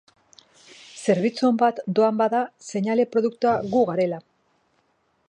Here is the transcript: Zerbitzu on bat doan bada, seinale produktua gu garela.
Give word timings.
Zerbitzu 1.01 1.45
on 1.49 1.59
bat 1.63 1.81
doan 1.99 2.17
bada, 2.23 2.41
seinale 2.71 3.07
produktua 3.13 3.55
gu 3.75 3.85
garela. 3.91 4.23